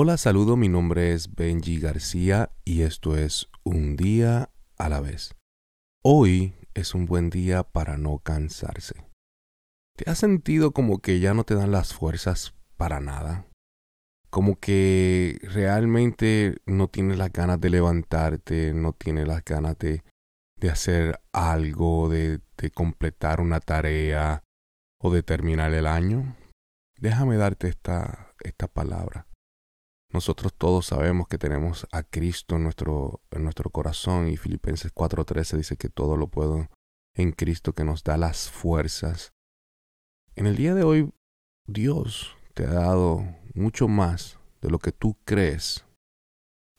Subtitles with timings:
[0.00, 5.34] Hola, saludo, mi nombre es Benji García y esto es Un día a la vez.
[6.04, 8.94] Hoy es un buen día para no cansarse.
[9.96, 13.48] ¿Te has sentido como que ya no te dan las fuerzas para nada?
[14.30, 20.04] Como que realmente no tienes las ganas de levantarte, no tienes las ganas de,
[20.60, 24.44] de hacer algo, de, de completar una tarea
[25.00, 26.36] o de terminar el año.
[27.00, 29.27] Déjame darte esta, esta palabra.
[30.10, 35.56] Nosotros todos sabemos que tenemos a Cristo en nuestro, en nuestro corazón y Filipenses 4:13
[35.58, 36.68] dice que todo lo puedo
[37.14, 39.32] en Cristo que nos da las fuerzas.
[40.34, 41.12] En el día de hoy
[41.66, 43.22] Dios te ha dado
[43.54, 45.84] mucho más de lo que tú crees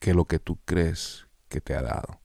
[0.00, 2.20] que lo que tú crees que te ha dado.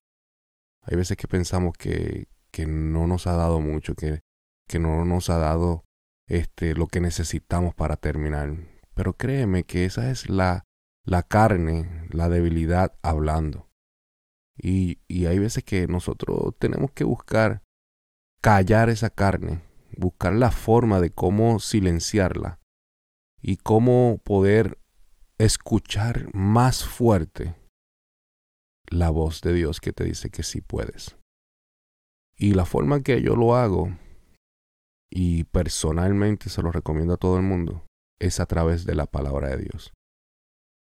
[0.82, 4.22] Hay veces que pensamos que, que no nos ha dado mucho, que,
[4.68, 5.84] que no nos ha dado
[6.28, 8.56] este, lo que necesitamos para terminar.
[8.95, 10.64] Pero créeme que esa es la,
[11.08, 13.70] la carne, la debilidad hablando.
[14.58, 17.64] Y, y hay veces que nosotros tenemos que buscar
[18.42, 19.62] callar esa carne,
[19.96, 22.59] buscar la forma de cómo silenciarla
[23.42, 24.80] y cómo poder
[25.38, 27.56] escuchar más fuerte
[28.90, 31.16] la voz de Dios que te dice que sí puedes.
[32.36, 33.98] Y la forma que yo lo hago,
[35.09, 37.86] y personalmente se lo recomiendo a todo el mundo,
[38.20, 39.94] es a través de la palabra de Dios.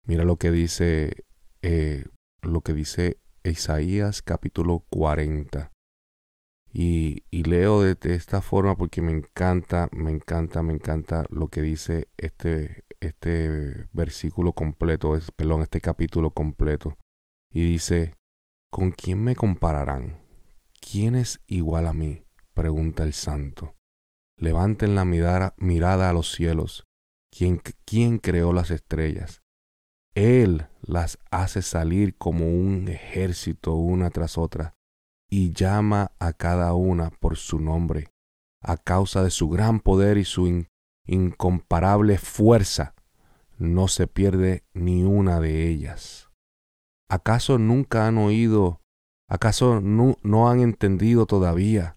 [0.09, 1.27] Mira lo que dice,
[1.61, 2.07] eh,
[2.41, 5.71] lo que dice Isaías capítulo 40.
[6.73, 11.61] Y, leo de, de, esta forma porque me encanta, me encanta, me encanta lo que
[11.61, 16.97] dice este, este versículo completo, es, perdón, este capítulo completo.
[17.53, 18.15] Y dice,
[18.71, 20.23] ¿con quién me compararán?
[20.81, 22.25] ¿Quién es igual a mí?
[22.55, 23.75] pregunta el santo.
[24.39, 26.87] Levanten la mirada, mirada a los cielos.
[27.31, 29.43] ¿Quién, ¿Quién creó las estrellas?
[30.15, 34.75] Él las hace salir como un ejército una tras otra
[35.31, 38.09] y llama a cada una por su nombre.
[38.63, 40.69] A causa de su gran poder y su in
[41.07, 42.95] incomparable fuerza,
[43.57, 46.29] no se pierde ni una de ellas.
[47.09, 48.83] ¿Acaso nunca han oído?
[49.29, 51.97] ¿Acaso no han entendido todavía?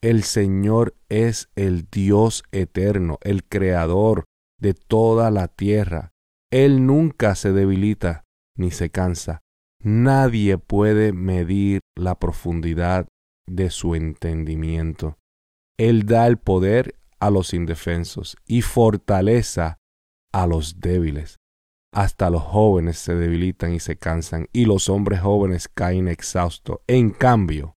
[0.00, 4.24] El Señor es el Dios eterno, el Creador
[4.60, 6.11] de toda la tierra
[6.52, 8.24] él nunca se debilita
[8.56, 9.40] ni se cansa.
[9.82, 13.08] Nadie puede medir la profundidad
[13.48, 15.16] de su entendimiento.
[15.78, 19.78] Él da el poder a los indefensos y fortaleza
[20.32, 21.38] a los débiles.
[21.94, 26.80] Hasta los jóvenes se debilitan y se cansan, y los hombres jóvenes caen exhaustos.
[26.86, 27.74] En cambio,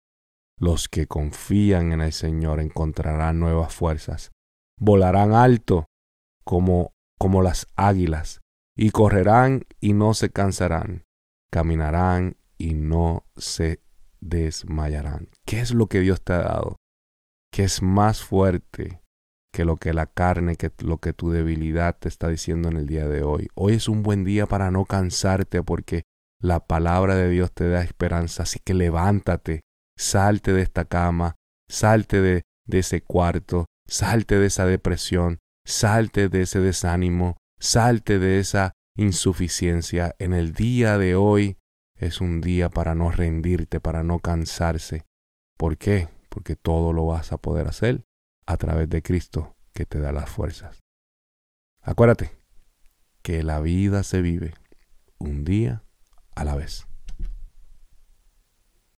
[0.59, 4.33] los que confían en el Señor encontrarán nuevas fuerzas.
[4.81, 5.87] Volarán alto
[6.45, 8.41] como, como las águilas
[8.77, 11.05] y correrán y no se cansarán,
[11.51, 13.81] caminarán y no se
[14.21, 15.29] desmayarán.
[15.47, 16.77] ¿Qué es lo que Dios te ha dado?
[17.53, 19.01] Que es más fuerte
[19.53, 22.87] que lo que la carne, que lo que tu debilidad te está diciendo en el
[22.87, 23.49] día de hoy.
[23.55, 26.03] Hoy es un buen día para no cansarte porque
[26.41, 28.43] la palabra de Dios te da esperanza.
[28.43, 29.61] Así que levántate,
[29.97, 31.37] salte de esta cama,
[31.69, 38.41] salte de, de ese cuarto, salte de esa depresión, salte de ese desánimo, Salte de
[38.41, 40.15] esa insuficiencia.
[40.19, 41.57] En el día de hoy
[41.97, 45.07] es un día para no rendirte, para no cansarse.
[45.57, 46.11] ¿Por qué?
[46.29, 48.05] Porque todo lo vas a poder hacer
[48.45, 50.83] a través de Cristo que te da las fuerzas.
[51.81, 52.33] Acuérdate
[53.23, 54.53] que la vida se vive
[55.17, 55.85] un día
[56.37, 56.87] a la vez.